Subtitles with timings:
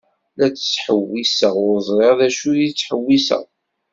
[0.37, 3.43] La ttḥewwiseɣ ur ẓriɣ d acu i ttḥewwiseɣ.